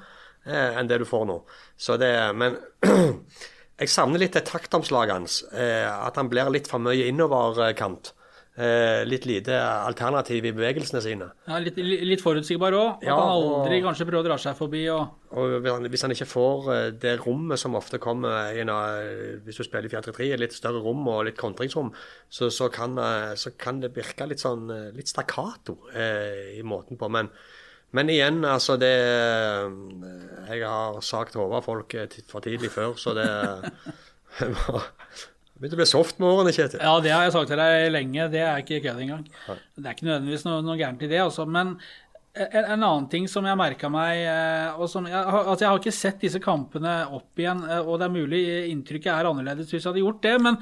[0.44, 1.38] enn det du får nå.
[1.80, 2.58] Så det, men
[3.82, 5.44] Jeg savner litt det taktomslaget hans.
[5.58, 8.14] Eh, at han blir litt for mye innoverkant.
[8.52, 11.30] Eh, litt lite alternativ i bevegelsene sine.
[11.48, 13.06] Ja, Litt, litt forutsigbar òg.
[13.08, 14.84] Ja, han aldri og, kanskje prøver å dra seg forbi.
[14.92, 15.32] Og...
[15.34, 18.74] og hvis han ikke får eh, det rommet som ofte kommer en,
[19.48, 21.90] hvis du spiller i 4-3-3, litt større rom og litt kontringsrom,
[22.30, 23.00] så, så, kan,
[23.40, 27.10] så, kan, det virke litt sånn litt stakkato eh, i måten på.
[27.10, 27.32] Men
[27.92, 28.94] men igjen, altså det
[30.52, 31.96] Jeg har sagt hodet av folk
[32.32, 33.28] for tidlig før, så det
[35.62, 36.80] Begynte å bli soft med årene, Kjetil.
[36.82, 38.24] Ja, det har jeg sagt til deg lenge.
[38.34, 39.28] Det er ikke kødd engang.
[39.78, 41.46] Det er ikke nødvendigvis noe, noe gærent i det, altså.
[41.46, 41.76] Men
[42.34, 45.82] en, en annen ting som jeg merka meg eh, og som jeg, altså jeg har
[45.82, 49.82] ikke sett disse kampene opp igjen, eh, og det er mulig inntrykket er annerledes hvis
[49.82, 50.36] jeg hadde gjort det.
[50.48, 50.58] men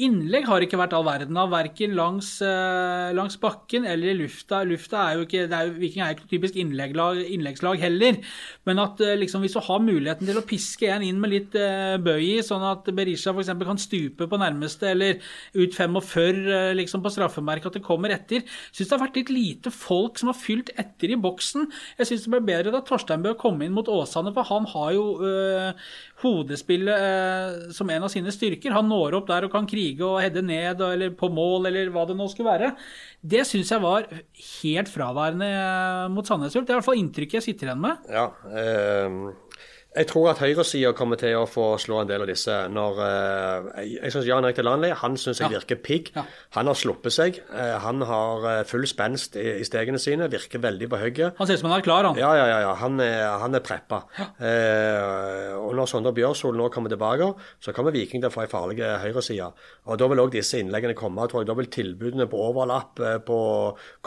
[0.00, 4.62] Innlegg har ikke vært all verden av, verken langs, uh, langs, bakken eller i lufta.
[4.64, 8.20] Lufta er jo ikke, er jo, Viking er jo ikke typisk innleggslag heller.
[8.68, 11.56] Men at uh, liksom, hvis du har muligheten til å piske en inn med litt
[11.58, 13.52] uh, bøy i, sånn at Berisha f.eks.
[13.60, 15.20] kan stupe på nærmeste, eller
[15.58, 16.40] ut 45
[16.78, 20.30] liksom, på straffemerket, at det kommer etter Syns det har vært litt lite folk som
[20.30, 21.68] har fylt etter i boksen.
[21.98, 24.94] Jeg syns det ble bedre da Torstein Bø kom inn mot Åsane, for han har
[24.96, 25.04] jo
[26.22, 28.74] hodespillet som en av sine styrker.
[28.76, 32.06] Han når opp der og kan krige og heade ned eller på mål, eller hva
[32.08, 32.72] det nå skulle være.
[33.20, 34.08] Det syns jeg var
[34.62, 35.50] helt fraværende
[36.14, 36.66] mot Sandnes Ulf.
[36.66, 38.10] Det er i hvert fall inntrykket jeg sitter igjen med.
[38.12, 39.18] Ja, eh,
[39.90, 42.54] jeg tror at høyresida kommer til å få slå en del av disse.
[42.70, 45.58] når uh, Jeg, synes Jan Erik Delanley han synes jeg ja.
[45.58, 46.12] virker pigg.
[46.14, 46.22] Ja.
[46.54, 47.40] Han har sluppet seg.
[47.50, 50.28] Uh, han har uh, full spenst i, i, stegene sine.
[50.30, 51.34] Virker veldig på hugget.
[51.40, 52.20] Han ser ut som han er klar, han.
[52.22, 52.60] Ja, ja, ja.
[52.68, 52.76] ja.
[52.84, 54.04] Han, er, han er preppa.
[54.20, 54.28] Ja.
[55.58, 58.78] og når Sondre Bjørsol nå kommer tilbake, så kommer Viking til å få ei farlig
[59.02, 59.50] høyreside.
[59.90, 61.26] Og da vil òg disse innleggene komme.
[61.26, 61.50] tror jeg.
[61.50, 63.40] Da vil tilbudene på overlapp på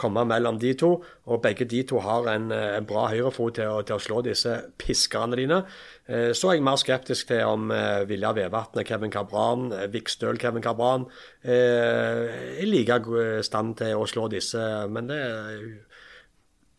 [0.00, 0.94] komme mellom de to.
[1.28, 5.36] Og begge de to har en, en bra høyrefot til, til, å slå disse piskerne
[5.36, 5.60] dine.
[6.04, 10.36] Eh, så er jeg mer skeptisk til om eh, Vilja Vevatnet, Kevin Cabran, eh, Vikstøl,
[10.40, 11.06] Kevin Cabran
[11.44, 12.98] i like
[13.44, 14.60] stand til å slå disse.
[14.92, 15.20] Men det,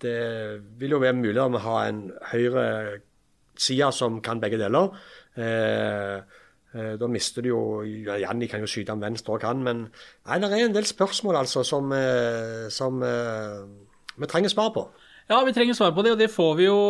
[0.02, 0.16] det
[0.80, 2.02] vil jo være mulig om vi har en
[2.34, 2.66] høyre
[3.58, 4.92] side som kan begge deler.
[6.76, 9.64] Da mister du jo ja, Janni kan jo skyte om venstre òg, han.
[9.64, 11.94] Men nei, det er en del spørsmål altså som,
[12.74, 14.90] som vi trenger svar på.
[15.26, 16.82] Ja, vi trenger svar på det, og det får vi jo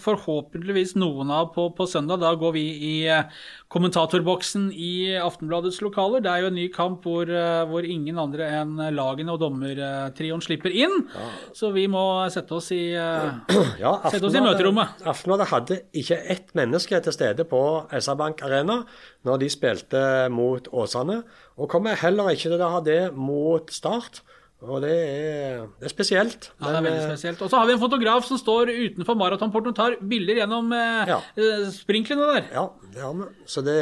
[0.00, 2.22] forhåpentligvis noen av på, på søndag.
[2.22, 3.26] Da går vi i eh,
[3.68, 6.22] kommentatorboksen i Aftenbladets lokaler.
[6.24, 10.40] Det er jo en ny kamp hvor, eh, hvor ingen andre enn lagene og dommertrioen
[10.40, 10.96] slipper inn.
[11.12, 11.28] Ja.
[11.60, 15.04] Så vi må sette oss i, eh, ja, sette oss i møterommet.
[15.04, 17.60] Aftenbladet hadde ikke ett menneske til stede på
[17.92, 18.80] SR-Bank Arena
[19.28, 21.20] når de spilte mot Åsane,
[21.60, 24.24] og kommer heller ikke til å ha det mot Start.
[24.64, 26.50] Og det er, det er spesielt.
[26.58, 27.42] Ja, det er veldig eh, spesielt.
[27.44, 31.10] Og så har vi en fotograf som står utenfor maratonporten og tar bilder gjennom eh,
[31.10, 31.18] ja.
[31.36, 32.46] Eh, sprinklene der.
[32.54, 33.28] Ja, det har vi.
[33.50, 33.76] Så det,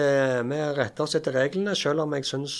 [0.50, 2.56] vi retter oss etter reglene, selv om jeg syns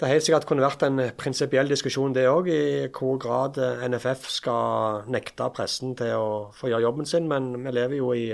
[0.00, 5.04] det helt sikkert kunne vært en prinsipiell diskusjon det òg, i hvor grad NFF skal
[5.12, 7.28] nekte pressen til å få gjøre jobben sin.
[7.28, 8.30] Men vi lever jo i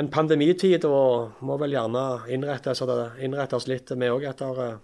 [0.00, 2.84] en pandemitid og må vel gjerne innrette oss,
[3.24, 4.78] innrette oss litt, vi òg, etter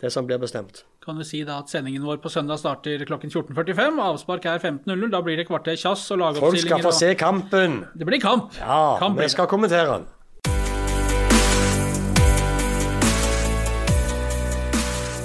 [0.00, 3.30] det som blir bestemt kan vi si da at sendingen vår på søndag starter klokken
[3.32, 4.00] 14.45.
[4.04, 5.06] Avspark er 15.00.
[5.08, 6.52] Da blir det kvarter kjass og lagoppstillinger.
[6.52, 7.78] Folk skal få se kampen!
[7.96, 8.52] Det blir kamp.
[8.60, 10.04] Ja, kamp vi skal kommentere den.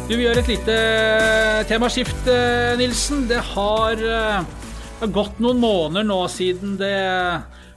[0.05, 0.79] Du, Vi gjør et lite
[1.67, 2.31] temaskift,
[2.79, 3.27] Nilsen.
[3.27, 6.95] Det har, eh, det har gått noen måneder nå siden det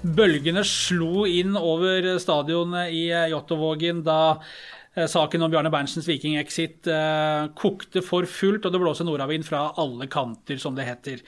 [0.06, 7.46] bølgene slo inn over stadionet i Jåttåvågen da Eh, saken om Bjarne Berntsens Viking-exit eh,
[7.58, 11.22] kokte for fullt, og det blåser nordavind fra alle kanter, som det heter.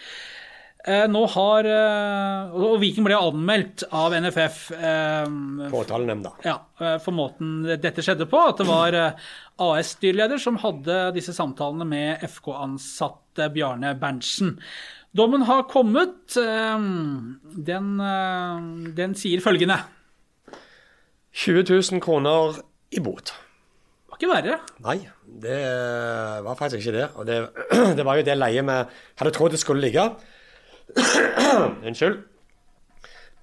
[0.88, 1.66] Eh, nå har
[2.56, 4.62] Og Viking ble anmeldt av NFF.
[5.70, 6.33] Påtalenemnda.
[6.46, 6.56] Ja,
[7.04, 8.40] for måten dette skjedde på.
[8.48, 8.96] At det var
[9.61, 14.56] AS-styreleder som hadde disse samtalene med FK-ansatte Bjarne Berntsen.
[15.12, 16.37] Dommen har kommet.
[16.37, 16.78] eh,
[17.66, 19.83] Den, eh, den sier følgende.
[21.33, 23.35] 20 000 kroner i bot.
[24.20, 24.59] Ikke verre.
[24.85, 24.98] Nei,
[25.40, 25.61] det
[26.44, 27.06] var faktisk ikke det.
[27.16, 27.38] Og det,
[27.96, 28.74] det var jo det leiet vi
[29.22, 30.04] hadde trodd det skulle ligge.
[31.88, 32.18] Unnskyld.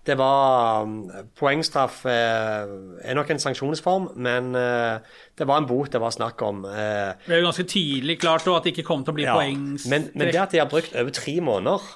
[0.07, 2.69] Det var um, Poengstraff eh,
[3.03, 5.01] er nok en sanksjonsform, men eh,
[5.35, 6.61] det var en bot det var snakk om.
[6.69, 9.35] eh, Det er jo ganske tydelig klart at det ikke kom til å bli ja.
[9.35, 9.91] poengstrekk.
[9.91, 11.89] Men, men det at de har brukt over tre måneder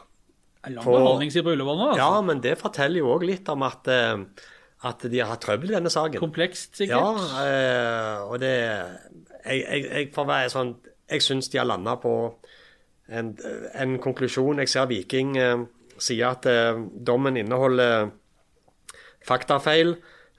[0.68, 2.02] Lang behandlingstid på Ullevål nå, altså.
[2.04, 4.26] Ja, men det forteller jo òg litt om at, eh,
[4.84, 6.20] at de har hatt trøbbel i denne saken.
[6.22, 7.22] Komplekst, sikkert.
[7.38, 8.54] Ja, og det
[9.46, 10.76] Jeg, jeg, jeg får være sånn
[11.10, 12.14] Jeg syns de har landa på
[13.12, 13.34] en,
[13.76, 14.62] en konklusjon.
[14.64, 15.66] Jeg ser Viking eh,
[16.02, 18.10] sier at eh, dommen inneholder
[19.28, 19.96] faktafeil,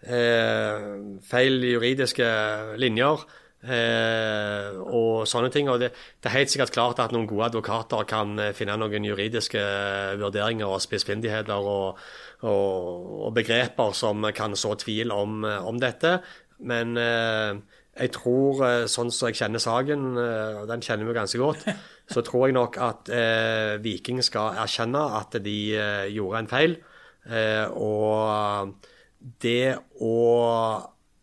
[0.07, 0.89] eh,
[1.29, 2.33] feil juridiske
[2.81, 3.27] linjer.
[3.63, 5.69] Eh, og sånne ting.
[5.71, 9.07] Og det, det er helt sikkert klart at noen gode advokater kan eh, finne noen
[9.07, 9.63] juridiske
[10.19, 12.01] vurderinger og spissfindigheter og,
[12.43, 16.19] og, og begreper som kan så tvil om, eh, om dette.
[16.63, 17.59] Men eh,
[17.93, 21.67] jeg tror, eh, sånn som jeg kjenner saken, og den kjenner vi ganske godt,
[22.13, 26.79] så tror jeg nok at eh, Viking skal erkjenne at de eh, gjorde en feil.
[27.31, 28.75] Eh, og
[29.43, 30.17] det å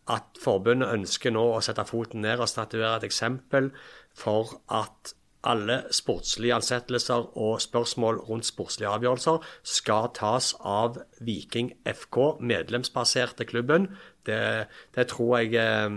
[0.10, 3.70] at forbundet ønsker nå å sette foten ned og statuere et eksempel
[4.18, 5.14] for at
[5.48, 13.88] alle sportslige ansettelser og spørsmål rundt sportslige avgjørelser skal tas av Viking FK, medlemsbaserte klubben.
[14.28, 15.88] Det, det tror jeg eh,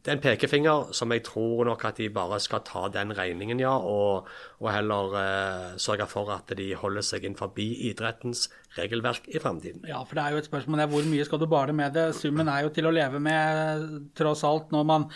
[0.00, 3.60] Det er en pekefinger som jeg tror nok at de bare skal ta den regningen,
[3.60, 3.74] ja.
[3.76, 4.28] Og,
[4.64, 9.84] og heller eh, sørge for at de holder seg inn forbi idrettens regelverk i framtiden.
[9.88, 12.08] Ja, for det er jo et spørsmål hvor mye skal du bale med det?
[12.16, 15.06] Summen er jo til å leve med, tross alt, når man,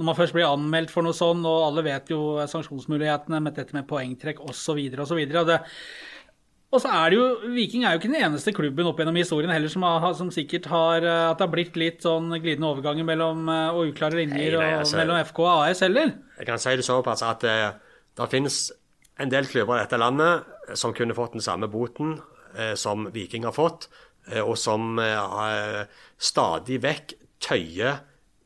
[0.00, 3.76] når man først blir anmeldt for noe sånn, og alle vet jo sanksjonsmulighetene med dette
[3.76, 4.78] med poengtrekk osv.
[5.04, 5.20] osv.
[6.70, 9.50] Og så er det jo, Viking er jo ikke den eneste klubben opp gjennom historien
[9.50, 13.06] heller som, har, som sikkert har eh, At det har blitt litt sånn glidende overganger
[13.08, 16.12] mellom, eh, og uklare linjer Nei, nei, og, altså- mellom FK og AS heller.
[16.38, 17.72] Jeg kan si det såpass at eh,
[18.16, 18.60] det finnes
[19.20, 22.20] en del klubber i dette landet som kunne fått den samme boten
[22.54, 23.90] eh, som Viking har fått,
[24.30, 24.94] eh, og som
[26.30, 27.98] stadig vekk tøyer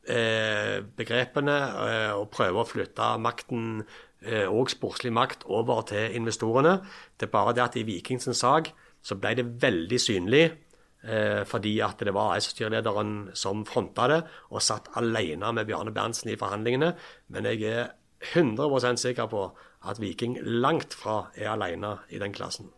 [0.05, 3.81] begrepene eh, og prøve å flytte makten
[4.25, 6.77] eh, og sportslig makt over til investorene.
[7.17, 8.71] Det er bare det at i Vikings sak
[9.05, 14.63] så ble det veldig synlig eh, fordi at det var AS-styrelederen som fronta det, og
[14.65, 16.93] satt alene med Bjarne Berntsen i forhandlingene.
[17.33, 17.93] Men jeg er
[18.33, 19.47] 100 sikker på
[19.85, 22.71] at Viking langt fra er alene i den klassen.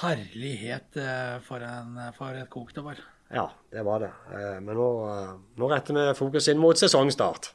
[0.00, 3.02] Herlighet eh, for, en, for et kok det var.
[3.32, 4.12] Ja, det var det.
[4.32, 7.52] Eh, Men nå, eh, nå retter vi fokus inn mot sesongstart.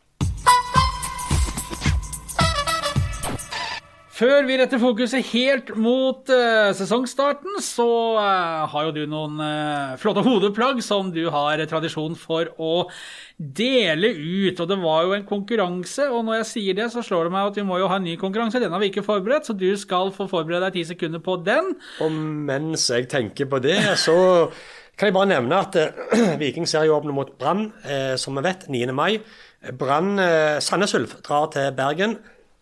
[4.20, 7.88] Før vi retter fokuset helt mot uh, sesongstarten, så
[8.20, 12.90] uh, har jo du noen uh, flotte hodeplagg som du har tradisjon for å
[13.38, 14.60] dele ut.
[14.60, 17.54] Og det var jo en konkurranse, og når jeg sier det, så slår det meg
[17.54, 18.60] at vi må jo ha en ny konkurranse.
[18.60, 21.72] Den har vi ikke forberedt, så du skal få forberede deg ti sekunder på den.
[22.04, 22.20] Og
[22.52, 24.18] mens jeg tenker på det, så
[25.00, 28.92] kan jeg bare nevne at eh, Viking serieåpner mot Brann, eh, som vi vet, 9.
[28.92, 29.22] mai.
[29.80, 32.18] Brann eh, Sandnes Ulf drar til Bergen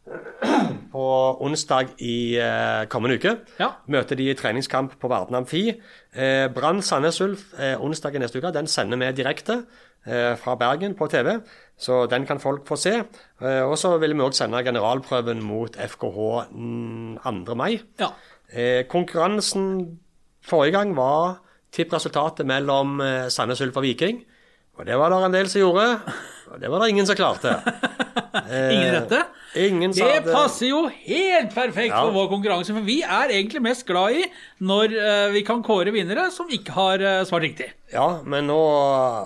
[0.93, 1.05] på
[1.43, 3.33] onsdag i eh, kommende uke.
[3.57, 3.71] Ja.
[3.89, 5.63] Møter de i treningskamp på Varden Amfi.
[6.13, 8.53] Eh, Brann Sandnes Ulf eh, onsdag i neste uke.
[8.53, 9.63] Den sender vi direkte
[10.05, 11.39] eh, fra Bergen på TV,
[11.73, 12.99] så den kan folk få se.
[13.41, 17.57] Eh, og så vil vi òg sende generalprøven mot FKH mm, 2.
[17.57, 17.79] mai.
[17.97, 18.13] Ja.
[18.53, 19.97] Eh, konkurransen
[20.45, 21.41] forrige gang var
[21.77, 24.23] tipp resultatet mellom eh, Sandnes Ulf og Viking.
[24.77, 25.85] Og det var det en del som gjorde,
[26.53, 27.55] og det var det ingen som klarte.
[28.37, 29.17] Eh, Ingen rette?
[29.57, 32.03] Ingen sa Det passer jo helt perfekt Ja.
[32.05, 34.25] for vår konkurranse, for vi er egentlig mest glad i
[34.67, 37.71] når eh, vi kan kåre vinnere som ikke har eh, svart riktig.
[37.93, 38.57] Ja, men nå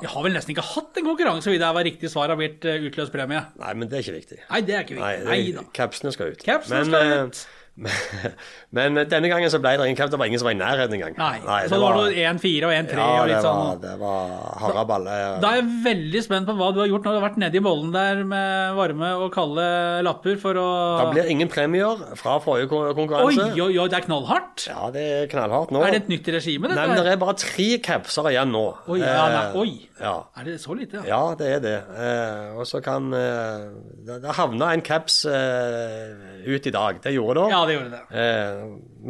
[0.05, 2.63] Vi har vel nesten ikke hatt en konkurranse hvor det var riktig svar har blitt
[2.69, 3.41] eh, utløst premie.
[3.59, 4.39] Nei, men det er ikke viktig.
[4.47, 5.25] Nei, det er ikke viktig.
[5.27, 6.45] Nei det- capsene skal ut.
[6.47, 7.41] Capsene men, skal ut.
[7.41, 7.43] ut.
[8.75, 10.11] Men, denne gangen så ble det ingen kamp.
[10.11, 11.15] Det var ingen som var i nærheten engang.
[11.17, 13.81] Nei, så var det 1-4 og 1-3 ja, og det litt sånn.
[13.81, 15.37] det var harde baller.
[15.43, 17.59] Da er jeg veldig spent på hva du har gjort når du har vært nede
[17.59, 19.67] i bollen der med varme og kalde
[20.07, 20.67] lapper for å
[21.01, 23.47] Det blir ingen premier fra forrige konkurranse.
[23.51, 24.67] Oi, oi, oi, det er knallhardt!
[24.69, 25.83] Ja, det er knallhardt nå.
[25.87, 28.65] Er det et nytt regime, Nei, men det er bare tre capser igjen nå.
[28.91, 29.71] Oi, ja, nei, Eh, oi.
[30.01, 30.15] Ja.
[30.37, 31.03] Er det så lite, ja?
[31.11, 31.75] Ja, det er det.
[31.97, 33.67] Eh, og så kan eh,
[34.05, 36.99] Det, det havna en caps eh, ut i dag.
[37.03, 37.51] Det gjorde det.
[37.53, 38.21] Ja, det gjorde det.
[38.21, 38.61] Eh,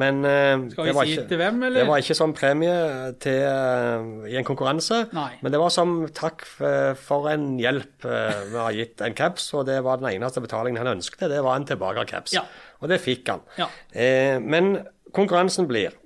[0.03, 1.79] men eh, Skal vi det var si ikke, til hvem, eller?
[1.81, 2.75] Det var ikke som premie
[3.23, 5.29] til, eh, i en konkurranse, Nei.
[5.41, 9.65] men det var som takk for en hjelp eh, vi har gitt en caps, og
[9.69, 11.27] det var den eneste betalingen han ønsket.
[11.31, 12.35] Det var en tilbake-caps.
[12.37, 12.45] Ja.
[12.81, 13.43] Og det fikk han.
[13.59, 13.69] Ja.
[13.93, 14.77] Eh, men
[15.13, 15.97] konkurransen blir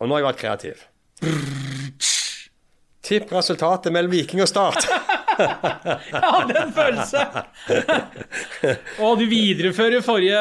[0.00, 0.84] Og nå har jeg vært kreativ.
[3.04, 4.86] Tipp resultatet mellom Viking og Start.
[5.40, 6.30] Ja,
[6.62, 7.24] en følelse!
[9.04, 10.40] Og du viderefører forrige,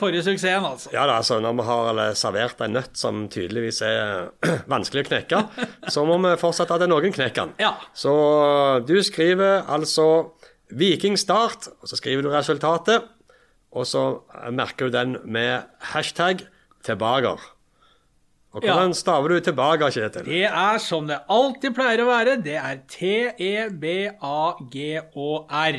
[0.00, 0.92] forrige suksessen, altså.
[0.94, 4.30] Ja da, altså Når vi har servert en nøtt som tydeligvis er
[4.74, 5.42] vanskelig å knekke,
[5.92, 7.56] så må vi fortsette er noen knekker den.
[7.62, 7.74] Ja.
[7.96, 8.14] Så
[8.88, 10.08] du skriver altså
[10.74, 13.10] Viking Start, og så skriver du resultatet.
[13.74, 14.04] Og så
[14.54, 16.44] merker du den med hashtag
[16.86, 17.40] tilbaker.
[18.54, 18.74] Og Ja.
[18.76, 20.24] hvordan staver du tilbake, Kjetil?
[20.24, 22.36] Det er som det alltid pleier å være.
[22.42, 22.76] Det er
[24.64, 25.78] T-E-B-A-G-Å-R.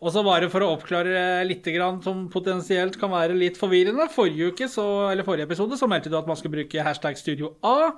[0.00, 4.06] Og så bare for å oppklare litt grann, som potensielt kan være litt forvirrende.
[4.12, 7.50] Forrige uke, så, eller forrige episode så meldte du at man skulle bruke hashtag Studio
[7.62, 7.90] A.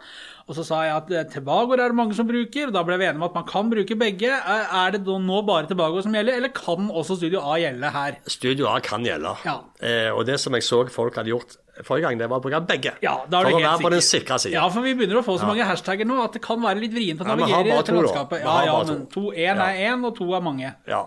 [0.48, 2.98] Og så sa jeg at eh, Tebagoer er det mange som bruker, og da ble
[2.98, 4.32] vi enige om at man kan bruke begge.
[4.34, 8.18] Er det nå bare Tebagoer som gjelder, eller kan også Studio A gjelde her?
[8.26, 9.36] Studio A kan gjelde.
[9.46, 9.60] Ja.
[9.82, 12.60] Eh, og det som jeg så folk hadde gjort forrige gang, det var å bruke
[12.68, 12.92] begge.
[13.04, 14.56] Ja, er for å være på den sikre siden.
[14.58, 16.92] Ja, for vi begynner å få så mange hashtagger nå at det kan være litt
[16.92, 18.44] vrient å Ja, navigere i dette landskapet.
[18.44, 19.06] Ja, ja, men to.
[19.14, 20.74] to, én er én, og to er mange.
[20.90, 21.06] Ja,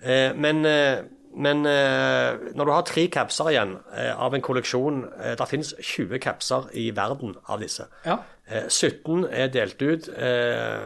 [0.00, 1.04] eh, men, eh,
[1.36, 5.74] men eh, når du har tre capser igjen eh, av en kolleksjon eh, Det finnes
[5.76, 7.84] 20 capser i verden av disse.
[8.06, 8.16] Ja.
[8.46, 10.84] Eh, 17 er delt ut eh,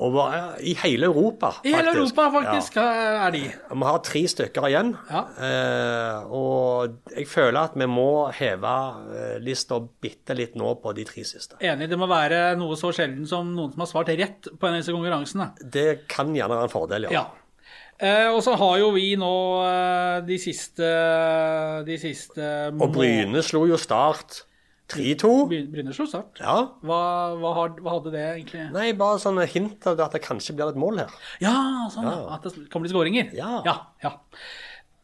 [0.00, 1.52] over, eh, i hele Europa.
[1.62, 1.92] I hele.
[1.92, 3.42] Europa, faktisk, er de.
[3.52, 4.94] Vi har tre stykker igjen.
[5.10, 5.22] Ja.
[5.36, 8.72] Eh, og jeg føler at vi må heve
[9.12, 11.60] eh, lista bitte litt nå på de tre siste.
[11.60, 14.78] Enig, det må være noe så sjelden som noen som har svart rett på en
[14.78, 15.52] av disse konkurransene.
[15.62, 17.20] Det kan gjerne være en fordel, ja.
[17.20, 17.28] Ja.
[18.02, 20.88] Eh, og så har jo vi nå eh, de siste
[21.86, 24.42] De siste Og Bryne slo jo Start
[24.92, 25.30] 3-2.
[25.72, 26.40] Bryne slo start.
[26.42, 26.56] Ja.
[26.84, 26.98] Hva,
[27.40, 30.80] hva, hva hadde det egentlig Nei, bare sånn hint av at det kanskje blir et
[30.80, 31.14] mål her.
[31.42, 31.54] Ja,
[31.92, 32.18] sånn, ja.
[32.36, 33.32] At det kan bli skåringer.
[33.36, 33.62] Ja.
[33.66, 34.12] ja, ja.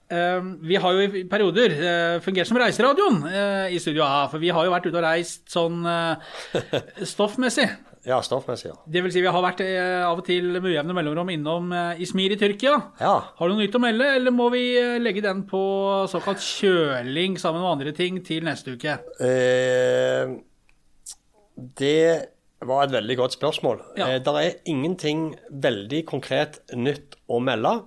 [0.09, 4.41] Eh, vi har jo i perioder eh, fungert som reiseradioen eh, i Studio A, for
[4.43, 6.37] vi har jo vært ute og reist sånn eh,
[7.15, 7.69] stoffmessig.
[8.07, 8.77] Ja, stoffmessig, ja.
[8.87, 12.35] Det vil si vi har vært eh, av og til med ujevne mellomrom innom Ismir
[12.35, 12.77] i Tyrkia.
[13.03, 13.15] Ja.
[13.39, 15.63] Har du noe nytt å melde, eller må vi eh, legge den på
[16.13, 18.99] såkalt kjøling sammen med andre ting til neste uke?
[19.25, 20.37] Eh,
[21.79, 22.29] det
[22.67, 23.83] var et veldig godt spørsmål.
[23.97, 24.09] Ja.
[24.09, 27.81] Eh, det er ingenting veldig konkret nytt å melde.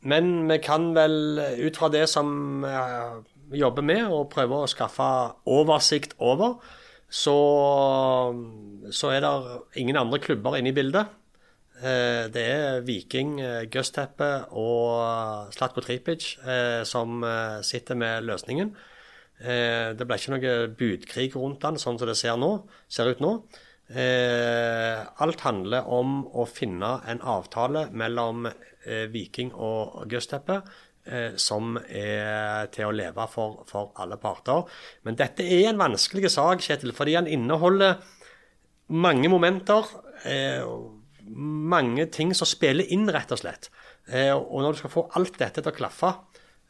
[0.00, 3.20] Men vi kan vel, ut fra det som eh,
[3.52, 5.08] vi jobber med, og prøve å skaffe
[5.48, 6.58] oversikt over,
[7.10, 7.34] så,
[8.94, 9.32] så er det
[9.82, 11.10] ingen andre klubber inne i bildet.
[11.80, 18.74] Eh, Det er Viking, Gusteppe Gøsteppe og Slatko Tripic eh, som eh, sitter med løsningen.
[19.40, 22.52] Eh, Det ble ikke noe budkrig rundt den, sånn som det ser, nå,
[22.88, 23.32] ser ut nå.
[23.90, 30.78] Eh, Alt handler om å finne en avtale mellom eh, Viking og Gøsteppe eh,
[31.40, 34.66] som er til å leve for, for alle parter.
[35.08, 37.96] Men dette er en vanskelig sak, Kjetil, fordi den inneholder
[38.90, 39.86] mange momenter.
[40.28, 40.66] Eh,
[41.30, 43.70] mange ting som spiller inn, rett og slett.
[44.10, 46.14] Eh, og når du skal få alt dette til å klaffe,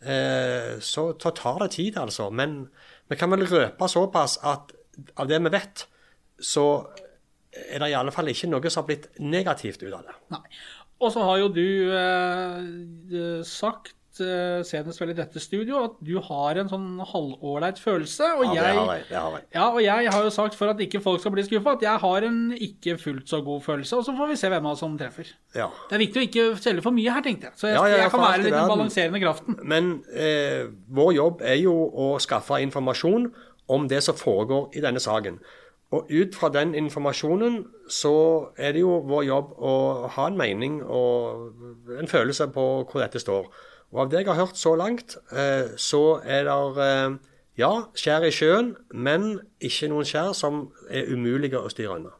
[0.04, 2.30] eh, så tar det tid, altså.
[2.30, 2.68] Men
[3.08, 4.74] vi kan vel røpe såpass at
[5.16, 5.86] av det vi vet,
[6.40, 6.66] så
[7.50, 10.18] er det i alle fall ikke noe som har blitt negativt ut av det.
[10.36, 10.44] Nei.
[11.00, 16.14] Og så har jo du eh, sagt, eh, senest vel i dette studio, at du
[16.26, 18.28] har en sånn halvålreit følelse.
[18.38, 19.04] Og Ja, det jeg, har jeg.
[19.08, 19.46] Det har jeg.
[19.54, 22.02] Ja, og jeg har jo sagt for at ikke folk skal bli skuffa, at jeg
[22.04, 24.00] har en ikke fullt så god følelse.
[24.00, 25.30] Og så får vi se hvem av oss som treffer.
[25.56, 25.70] Ja.
[25.90, 27.58] Det er viktig å ikke selge for mye her, tenkte jeg.
[27.60, 29.60] Så jeg, Ja, ja, jeg kan være litt den balanserende kraften.
[29.62, 33.30] Men eh, vår jobb er jo å skaffe informasjon
[33.70, 35.38] om det som foregår i denne saken.
[35.90, 38.12] Og ut fra den informasjonen så
[38.58, 39.72] er det jo vår jobb å
[40.14, 43.48] ha en mening og en følelse på hvor dette står.
[43.90, 47.18] Og av det jeg har hørt så langt, eh, så er det eh,
[47.58, 52.14] ja, skjær i sjøen, men ikke noen skjær som er umulige å styre unna.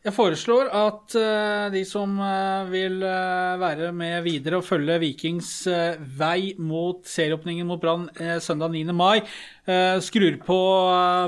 [0.00, 5.50] Jeg foreslår at eh, de som eh, vil eh, være med videre og følge Vikings
[6.16, 8.06] vei mot serieåpningen mot Brann
[8.40, 8.94] søndag 9.
[8.96, 9.20] mai,
[10.00, 10.56] skrur på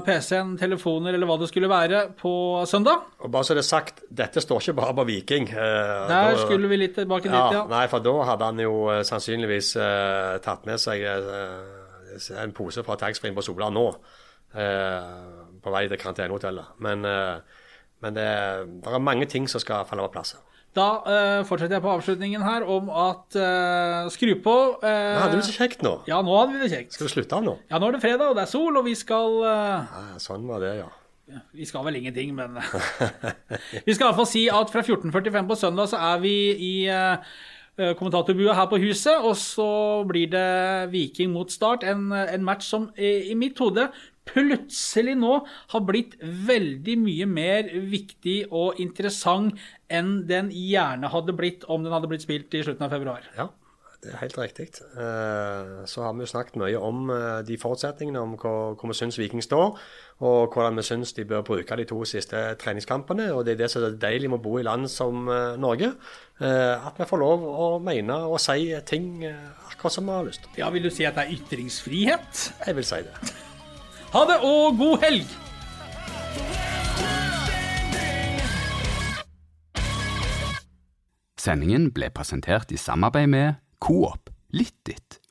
[0.08, 2.32] PC-en, telefoner eller hva det skulle være på
[2.66, 3.04] søndag.
[3.20, 5.50] Og bare så det er sagt, dette står ikke bare på Viking.
[5.52, 7.62] Der da- skulle vi litt tilbake dit, Ja, ja.
[7.70, 9.74] nei, for da hadde han jo sannsynligvis
[10.48, 11.04] tatt med seg
[12.40, 13.84] en pose fra taxfree-en på Sola nå,
[14.56, 16.72] på vei til karantenehotellet.
[16.88, 17.04] Men,
[18.02, 18.30] men det,
[18.82, 20.34] det er mange ting som skal falle på plass.
[20.72, 25.36] Da uh, fortsetter jeg på avslutningen her om at uh, skru på Uh, nå hadde
[25.36, 25.92] vi det så kjekt nå?
[26.08, 26.96] Ja, nå hadde vi det kjekt.
[26.96, 27.54] Skal vi slutte av nå?
[27.68, 30.48] Ja, nå er det fredag, og det er sol, og vi skal uh, Ja, sånn
[30.48, 30.88] var det, ja.
[31.56, 32.56] Vi skal vel ingenting, men
[33.86, 36.74] Vi skal i hvert fall si at fra 14.45 på søndag så er vi i
[37.72, 39.68] kommentatorbua her på huset, og så
[40.04, 40.48] blir det
[40.92, 41.86] Viking mot Start.
[41.88, 43.86] En, en match som i, i mitt hode
[44.28, 45.32] plutselig nå
[45.72, 49.58] har blitt veldig mye mer viktig og interessant
[49.92, 53.26] enn den gjerne hadde blitt om den hadde blitt spilt i slutten av februar.
[53.36, 53.48] Ja,
[54.02, 54.68] det er helt riktig.
[54.98, 58.96] Eh, Så har vi jo snakket mye om eh, de forutsetningene, om hvor, hvor vi
[58.98, 59.76] syns Viking står,
[60.22, 63.28] og hvordan vi syns de bør bruke de to siste treningskampene.
[63.34, 65.92] Og det er det som er deilig med å bo i land som eh, Norge.
[66.42, 70.48] At vi får lov å mene og si ting akkurat som vi har lyst.
[70.58, 72.40] Ja, vil du si at det er ytringsfrihet?
[72.66, 73.34] Jeg vil si det.
[74.12, 75.28] Ha det, og god helg!
[81.40, 85.21] Sendingen ble presentert i samarbeid med Coop Litt.